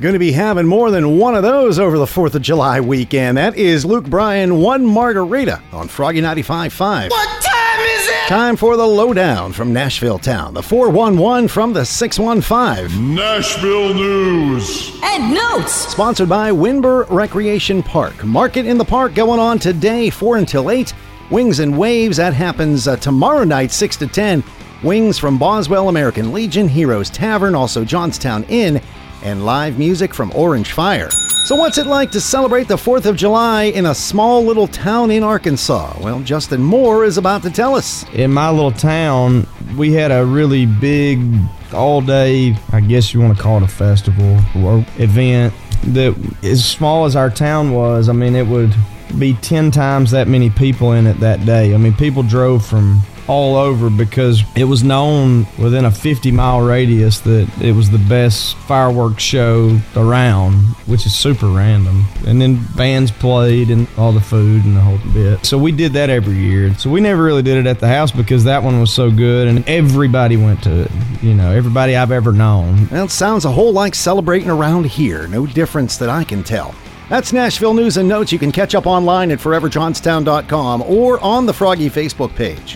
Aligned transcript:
Going 0.00 0.14
to 0.14 0.18
be 0.18 0.32
having 0.32 0.66
more 0.66 0.90
than 0.90 1.18
one 1.18 1.36
of 1.36 1.44
those 1.44 1.78
over 1.78 1.98
the 1.98 2.04
4th 2.04 2.34
of 2.34 2.42
July 2.42 2.80
weekend. 2.80 3.38
That 3.38 3.56
is 3.56 3.84
Luke 3.84 4.04
Bryan, 4.06 4.60
One 4.60 4.84
Margarita 4.84 5.62
on 5.72 5.86
Froggy 5.86 6.20
95.5. 6.20 7.10
What 7.10 7.42
time 7.44 7.80
is 7.80 8.08
it? 8.08 8.26
Time 8.26 8.56
for 8.56 8.76
the 8.76 8.84
lowdown 8.84 9.52
from 9.52 9.72
Nashville 9.72 10.18
Town, 10.18 10.52
the 10.52 10.64
411 10.64 11.46
from 11.46 11.72
the 11.72 11.84
615. 11.84 13.14
Nashville 13.14 13.94
News. 13.94 14.98
And 15.04 15.32
notes. 15.32 15.72
Sponsored 15.72 16.28
by 16.28 16.50
Windber 16.50 17.08
Recreation 17.08 17.80
Park. 17.80 18.24
Market 18.24 18.66
in 18.66 18.76
the 18.78 18.84
park 18.84 19.14
going 19.14 19.38
on 19.38 19.60
today, 19.60 20.10
4 20.10 20.38
until 20.38 20.72
8. 20.72 20.92
Wings 21.30 21.60
and 21.60 21.78
Waves, 21.78 22.16
that 22.16 22.34
happens 22.34 22.88
uh, 22.88 22.96
tomorrow 22.96 23.44
night, 23.44 23.70
6 23.70 23.96
to 23.98 24.08
10. 24.08 24.42
Wings 24.82 25.18
from 25.18 25.38
Boswell 25.38 25.88
American 25.88 26.32
Legion, 26.32 26.68
Heroes 26.68 27.08
Tavern, 27.08 27.54
also 27.54 27.84
Johnstown 27.84 28.44
Inn, 28.48 28.82
and 29.24 29.44
live 29.44 29.78
music 29.78 30.14
from 30.14 30.30
Orange 30.34 30.72
Fire. 30.72 31.10
So, 31.44 31.56
what's 31.56 31.76
it 31.76 31.86
like 31.86 32.10
to 32.12 32.20
celebrate 32.20 32.68
the 32.68 32.76
4th 32.76 33.04
of 33.06 33.16
July 33.16 33.64
in 33.64 33.86
a 33.86 33.94
small 33.94 34.42
little 34.42 34.66
town 34.66 35.10
in 35.10 35.22
Arkansas? 35.22 35.98
Well, 36.00 36.20
Justin 36.20 36.62
Moore 36.62 37.04
is 37.04 37.18
about 37.18 37.42
to 37.42 37.50
tell 37.50 37.74
us. 37.74 38.04
In 38.14 38.32
my 38.32 38.50
little 38.50 38.72
town, 38.72 39.46
we 39.76 39.92
had 39.92 40.10
a 40.10 40.24
really 40.24 40.64
big 40.64 41.22
all 41.74 42.00
day, 42.00 42.56
I 42.72 42.80
guess 42.80 43.12
you 43.12 43.20
want 43.20 43.36
to 43.36 43.42
call 43.42 43.58
it 43.58 43.62
a 43.62 43.68
festival 43.68 44.40
or 44.56 44.86
event 44.96 45.52
that 45.88 46.16
as 46.42 46.64
small 46.64 47.04
as 47.04 47.14
our 47.14 47.28
town 47.28 47.72
was, 47.72 48.08
I 48.08 48.12
mean, 48.12 48.34
it 48.34 48.46
would 48.46 48.74
be 49.18 49.34
10 49.34 49.70
times 49.70 50.10
that 50.12 50.28
many 50.28 50.50
people 50.50 50.92
in 50.92 51.06
it 51.06 51.20
that 51.20 51.44
day. 51.44 51.74
I 51.74 51.76
mean, 51.76 51.94
people 51.94 52.22
drove 52.22 52.64
from 52.64 53.00
all 53.26 53.56
over 53.56 53.88
because 53.88 54.42
it 54.54 54.64
was 54.64 54.84
known 54.84 55.46
within 55.58 55.84
a 55.84 55.90
50 55.90 56.30
mile 56.30 56.60
radius 56.60 57.20
that 57.20 57.48
it 57.60 57.72
was 57.72 57.90
the 57.90 57.98
best 57.98 58.56
fireworks 58.58 59.22
show 59.22 59.78
around, 59.96 60.54
which 60.86 61.06
is 61.06 61.14
super 61.14 61.46
random. 61.46 62.04
And 62.26 62.40
then 62.40 62.64
bands 62.76 63.10
played 63.10 63.70
and 63.70 63.88
all 63.96 64.12
the 64.12 64.20
food 64.20 64.64
and 64.64 64.76
the 64.76 64.80
whole 64.80 64.98
bit. 65.12 65.44
So 65.46 65.58
we 65.58 65.72
did 65.72 65.94
that 65.94 66.10
every 66.10 66.36
year. 66.36 66.74
So 66.74 66.90
we 66.90 67.00
never 67.00 67.22
really 67.22 67.42
did 67.42 67.56
it 67.56 67.66
at 67.66 67.80
the 67.80 67.88
house 67.88 68.10
because 68.10 68.44
that 68.44 68.62
one 68.62 68.80
was 68.80 68.92
so 68.92 69.10
good 69.10 69.48
and 69.48 69.66
everybody 69.68 70.36
went 70.36 70.62
to 70.64 70.82
it. 70.82 70.90
You 71.22 71.34
know, 71.34 71.50
everybody 71.50 71.96
I've 71.96 72.12
ever 72.12 72.32
known. 72.32 72.88
It 72.90 73.10
sounds 73.10 73.44
a 73.44 73.50
whole 73.50 73.72
like 73.72 73.94
celebrating 73.94 74.50
around 74.50 74.86
here. 74.86 75.26
No 75.28 75.46
difference 75.46 75.96
that 75.98 76.10
I 76.10 76.24
can 76.24 76.42
tell. 76.42 76.74
That's 77.08 77.32
Nashville 77.32 77.74
News 77.74 77.98
and 77.98 78.08
Notes. 78.08 78.32
You 78.32 78.38
can 78.38 78.50
catch 78.50 78.74
up 78.74 78.86
online 78.86 79.30
at 79.30 79.38
foreverjohnstown.com 79.38 80.82
or 80.82 81.20
on 81.20 81.46
the 81.46 81.52
Froggy 81.52 81.90
Facebook 81.90 82.34
page. 82.34 82.72